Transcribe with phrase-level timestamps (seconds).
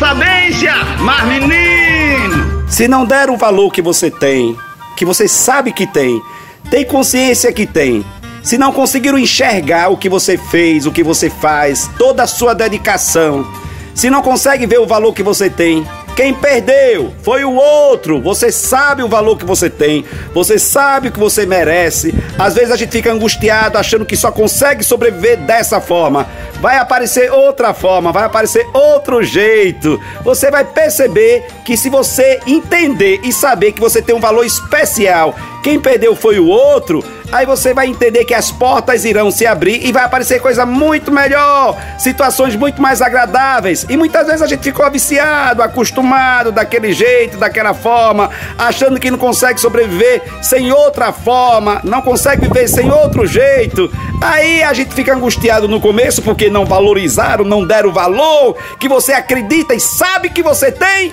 [0.00, 2.64] sabência, mas menino!
[2.66, 4.56] Se não der o valor que você tem,
[4.96, 6.22] que você sabe que tem,
[6.70, 8.02] tem consciência que tem,
[8.42, 12.54] se não conseguiram enxergar o que você fez, o que você faz, toda a sua
[12.54, 13.46] dedicação,
[13.94, 15.86] se não consegue ver o valor que você tem,
[16.16, 18.20] quem perdeu foi o outro.
[18.20, 20.04] Você sabe o valor que você tem,
[20.34, 22.14] você sabe o que você merece.
[22.38, 26.26] Às vezes a gente fica angustiado achando que só consegue sobreviver dessa forma.
[26.60, 30.00] Vai aparecer outra forma, vai aparecer outro jeito.
[30.22, 35.34] Você vai perceber que se você entender e saber que você tem um valor especial,
[35.62, 39.86] quem perdeu foi o outro, Aí você vai entender que as portas irão se abrir
[39.86, 43.86] e vai aparecer coisa muito melhor, situações muito mais agradáveis.
[43.88, 49.18] E muitas vezes a gente ficou viciado, acostumado daquele jeito, daquela forma, achando que não
[49.18, 53.90] consegue sobreviver sem outra forma, não consegue viver sem outro jeito.
[54.20, 58.88] Aí a gente fica angustiado no começo porque não valorizaram, não deram o valor que
[58.88, 61.12] você acredita e sabe que você tem.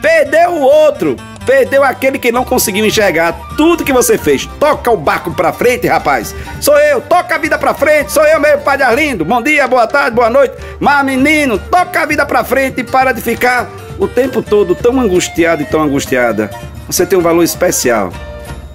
[0.00, 1.16] Perdeu o outro.
[1.48, 4.44] Perdeu aquele que não conseguiu enxergar tudo que você fez.
[4.60, 6.34] Toca o barco pra frente, rapaz.
[6.60, 8.12] Sou eu, toca a vida pra frente.
[8.12, 9.24] Sou eu mesmo, Padre Arlindo.
[9.24, 10.54] Bom dia, boa tarde, boa noite.
[10.78, 13.66] Mas, menino, toca a vida pra frente e para de ficar
[13.98, 16.50] o tempo todo tão angustiado e tão angustiada.
[16.86, 18.12] Você tem um valor especial.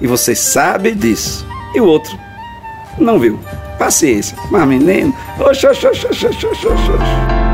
[0.01, 1.45] E você sabe disso.
[1.75, 2.17] E o outro
[2.97, 3.39] não viu.
[3.77, 4.35] Paciência.
[4.49, 7.52] Mas, menino, oxe, oxe, oxe, oxe, oxe, oxe.